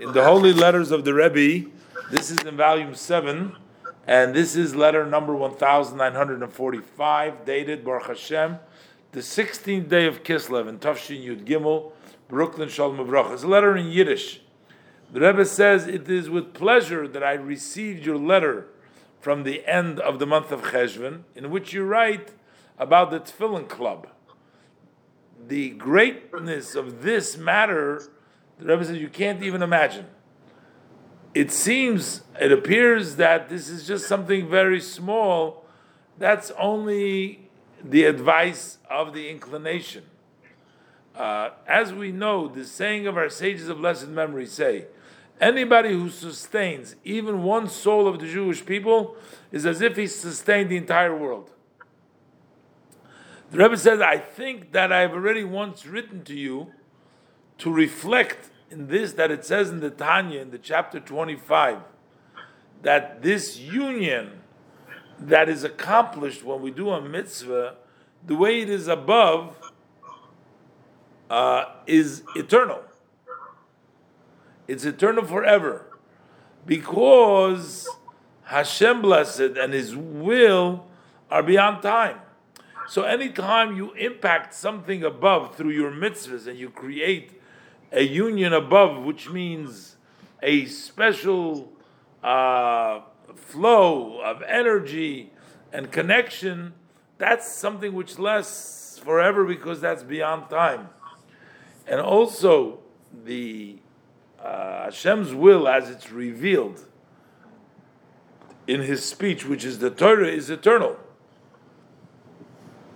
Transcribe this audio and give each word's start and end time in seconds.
in 0.00 0.12
the 0.12 0.24
Holy 0.24 0.52
Letters 0.54 0.92
of 0.92 1.04
the 1.04 1.12
Rebbe. 1.12 1.68
This 2.10 2.30
is 2.30 2.38
in 2.38 2.56
volume 2.56 2.94
7, 2.94 3.54
and 4.06 4.34
this 4.34 4.56
is 4.56 4.74
letter 4.74 5.04
number 5.04 5.36
1945, 5.36 7.44
dated 7.44 7.84
Baruch 7.84 8.06
Hashem, 8.06 8.58
the 9.12 9.20
16th 9.20 9.90
day 9.90 10.06
of 10.06 10.22
Kislev 10.22 10.70
in 10.70 10.78
Tafshin 10.78 11.22
Yud 11.22 11.44
Gimel, 11.44 11.92
Brooklyn 12.28 12.70
Shalom 12.70 12.96
Avrach. 12.96 13.34
It's 13.34 13.42
a 13.42 13.46
letter 13.46 13.76
in 13.76 13.88
Yiddish. 13.88 14.40
The 15.12 15.20
Rebbe 15.20 15.44
says, 15.44 15.86
It 15.86 16.08
is 16.08 16.30
with 16.30 16.54
pleasure 16.54 17.06
that 17.06 17.22
I 17.22 17.34
received 17.34 18.06
your 18.06 18.16
letter 18.16 18.68
from 19.20 19.42
the 19.42 19.66
end 19.66 20.00
of 20.00 20.18
the 20.18 20.26
month 20.26 20.50
of 20.50 20.62
Cheshvan, 20.62 21.24
in 21.34 21.50
which 21.50 21.74
you 21.74 21.84
write 21.84 22.32
about 22.78 23.10
the 23.10 23.20
Tefillin 23.20 23.68
Club. 23.68 24.08
The 25.46 25.68
greatness 25.70 26.74
of 26.74 27.02
this 27.02 27.36
matter, 27.36 28.08
the 28.60 28.66
Rebbe 28.66 28.84
says, 28.84 28.98
you 28.98 29.08
can't 29.08 29.42
even 29.42 29.62
imagine 29.62 30.06
it 31.34 31.52
seems, 31.52 32.22
it 32.40 32.50
appears 32.50 33.16
that 33.16 33.48
this 33.48 33.68
is 33.68 33.86
just 33.86 34.08
something 34.08 34.48
very 34.48 34.80
small. 34.80 35.64
That's 36.18 36.50
only 36.52 37.48
the 37.82 38.04
advice 38.04 38.78
of 38.88 39.14
the 39.14 39.30
inclination. 39.30 40.04
Uh, 41.14 41.50
as 41.66 41.92
we 41.92 42.10
know, 42.10 42.48
the 42.48 42.64
saying 42.64 43.06
of 43.06 43.16
our 43.16 43.28
sages 43.28 43.68
of 43.68 43.78
blessed 43.78 44.08
memory 44.08 44.46
say, 44.46 44.86
anybody 45.40 45.90
who 45.90 46.10
sustains 46.10 46.96
even 47.04 47.42
one 47.42 47.68
soul 47.68 48.08
of 48.08 48.18
the 48.18 48.26
Jewish 48.26 48.64
people 48.64 49.16
is 49.52 49.66
as 49.66 49.80
if 49.80 49.96
he 49.96 50.06
sustained 50.06 50.70
the 50.70 50.76
entire 50.76 51.16
world. 51.16 51.50
The 53.50 53.58
Rebbe 53.58 53.76
says, 53.76 54.00
I 54.00 54.18
think 54.18 54.72
that 54.72 54.92
I've 54.92 55.12
already 55.12 55.44
once 55.44 55.86
written 55.86 56.22
to 56.24 56.34
you 56.34 56.72
to 57.60 57.72
reflect 57.72 58.50
in 58.70 58.88
this 58.88 59.12
that 59.14 59.30
it 59.30 59.44
says 59.44 59.70
in 59.70 59.80
the 59.80 59.90
Tanya, 59.90 60.40
in 60.40 60.50
the 60.50 60.58
chapter 60.58 60.98
25, 60.98 61.78
that 62.82 63.22
this 63.22 63.58
union 63.58 64.40
that 65.18 65.48
is 65.48 65.62
accomplished 65.64 66.42
when 66.42 66.62
we 66.62 66.70
do 66.70 66.90
a 66.90 67.00
mitzvah, 67.00 67.76
the 68.26 68.34
way 68.34 68.62
it 68.62 68.70
is 68.70 68.88
above, 68.88 69.56
uh, 71.28 71.66
is 71.86 72.22
eternal. 72.34 72.80
It's 74.66 74.84
eternal 74.84 75.24
forever. 75.24 75.86
Because 76.64 77.88
Hashem 78.44 79.02
blessed 79.02 79.56
and 79.58 79.72
His 79.72 79.94
will 79.94 80.86
are 81.30 81.42
beyond 81.42 81.82
time. 81.82 82.20
So 82.88 83.02
anytime 83.02 83.76
you 83.76 83.92
impact 83.92 84.54
something 84.54 85.04
above 85.04 85.56
through 85.56 85.70
your 85.70 85.90
mitzvahs 85.90 86.46
and 86.46 86.58
you 86.58 86.70
create 86.70 87.40
a 87.92 88.02
union 88.02 88.52
above, 88.52 89.04
which 89.04 89.30
means 89.30 89.96
a 90.42 90.66
special 90.66 91.72
uh, 92.22 93.00
flow 93.34 94.20
of 94.20 94.42
energy 94.42 95.32
and 95.72 95.90
connection, 95.90 96.72
that's 97.18 97.50
something 97.50 97.92
which 97.92 98.18
lasts 98.18 98.98
forever 98.98 99.44
because 99.44 99.80
that's 99.80 100.02
beyond 100.02 100.48
time. 100.50 100.88
And 101.86 102.00
also, 102.00 102.80
the 103.24 103.78
uh, 104.42 104.84
Hashem's 104.84 105.34
will, 105.34 105.68
as 105.68 105.90
it's 105.90 106.10
revealed 106.10 106.86
in 108.66 108.82
His 108.82 109.04
speech, 109.04 109.44
which 109.44 109.64
is 109.64 109.80
the 109.80 109.90
Torah, 109.90 110.28
is 110.28 110.50
eternal. 110.50 110.96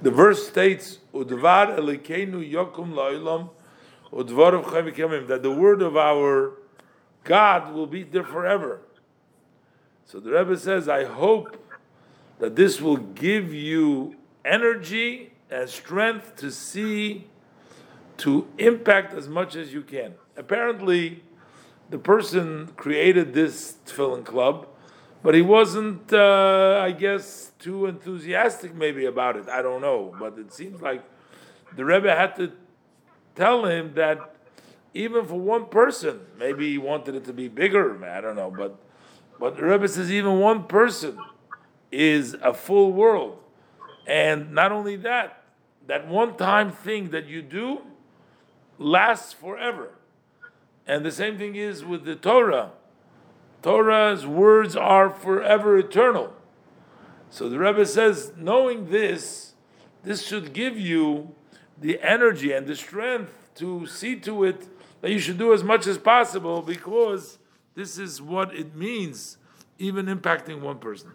The 0.02 0.10
verse 0.10 0.46
states, 0.46 0.98
"Udvar 1.12 1.78
elikenu 1.78 2.48
yokum 2.50 2.92
la'ilam." 2.92 3.50
That 4.14 5.40
the 5.42 5.50
word 5.50 5.82
of 5.82 5.96
our 5.96 6.52
God 7.24 7.72
will 7.72 7.86
be 7.86 8.02
there 8.02 8.24
forever. 8.24 8.80
So 10.04 10.20
the 10.20 10.30
Rebbe 10.30 10.56
says, 10.56 10.88
I 10.88 11.04
hope 11.04 11.56
that 12.38 12.54
this 12.54 12.80
will 12.80 12.98
give 12.98 13.52
you 13.52 14.16
energy 14.44 15.32
and 15.50 15.68
strength 15.68 16.36
to 16.36 16.50
see, 16.50 17.26
to 18.18 18.46
impact 18.58 19.14
as 19.14 19.28
much 19.28 19.56
as 19.56 19.72
you 19.72 19.82
can. 19.82 20.14
Apparently, 20.36 21.22
the 21.90 21.98
person 21.98 22.68
created 22.76 23.34
this 23.34 23.76
tefillin 23.86 24.24
club, 24.24 24.66
but 25.22 25.34
he 25.34 25.42
wasn't, 25.42 26.12
uh, 26.12 26.80
I 26.82 26.92
guess, 26.92 27.52
too 27.58 27.86
enthusiastic 27.86 28.74
maybe 28.74 29.06
about 29.06 29.36
it. 29.36 29.48
I 29.48 29.62
don't 29.62 29.80
know, 29.80 30.14
but 30.18 30.38
it 30.38 30.52
seems 30.52 30.82
like 30.82 31.02
the 31.76 31.84
Rebbe 31.84 32.14
had 32.14 32.36
to 32.36 32.52
tell 33.34 33.64
him 33.64 33.94
that 33.94 34.36
even 34.92 35.26
for 35.26 35.38
one 35.38 35.66
person, 35.66 36.20
maybe 36.38 36.70
he 36.70 36.78
wanted 36.78 37.14
it 37.14 37.24
to 37.24 37.32
be 37.32 37.48
bigger, 37.48 38.04
I 38.04 38.20
don't 38.20 38.36
know, 38.36 38.50
but 38.50 38.78
but 39.38 39.56
the 39.56 39.64
Rebbe 39.64 39.88
says 39.88 40.10
even 40.10 40.38
one 40.38 40.64
person 40.64 41.18
is 41.90 42.34
a 42.42 42.54
full 42.54 42.92
world. 42.92 43.38
And 44.06 44.52
not 44.52 44.72
only 44.72 44.96
that, 44.96 45.42
that 45.86 46.06
one 46.08 46.36
time 46.36 46.70
thing 46.70 47.10
that 47.10 47.26
you 47.26 47.42
do 47.42 47.80
lasts 48.78 49.32
forever. 49.32 49.90
And 50.86 51.04
the 51.04 51.10
same 51.10 51.38
thing 51.38 51.56
is 51.56 51.84
with 51.84 52.04
the 52.04 52.14
Torah. 52.14 52.72
Torah's 53.62 54.26
words 54.26 54.76
are 54.76 55.08
forever 55.08 55.78
eternal. 55.78 56.32
So 57.30 57.48
the 57.48 57.58
Rebbe 57.58 57.86
says, 57.86 58.32
knowing 58.36 58.90
this, 58.90 59.54
this 60.02 60.26
should 60.26 60.52
give 60.52 60.78
you 60.78 61.34
the 61.78 62.00
energy 62.00 62.52
and 62.52 62.66
the 62.66 62.76
strength 62.76 63.32
to 63.56 63.86
see 63.86 64.16
to 64.20 64.44
it 64.44 64.66
that 65.00 65.10
you 65.10 65.18
should 65.18 65.38
do 65.38 65.52
as 65.52 65.62
much 65.62 65.86
as 65.86 65.98
possible 65.98 66.62
because 66.62 67.38
this 67.74 67.98
is 67.98 68.22
what 68.22 68.54
it 68.54 68.74
means, 68.74 69.36
even 69.78 70.06
impacting 70.06 70.60
one 70.60 70.78
person. 70.78 71.12